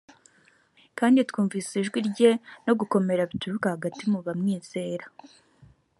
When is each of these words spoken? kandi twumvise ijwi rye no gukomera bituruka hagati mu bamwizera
kandi 0.97 1.19
twumvise 1.29 1.71
ijwi 1.81 1.99
rye 2.09 2.31
no 2.65 2.73
gukomera 2.79 3.29
bituruka 3.31 3.67
hagati 3.75 4.03
mu 4.11 4.19
bamwizera 4.25 5.05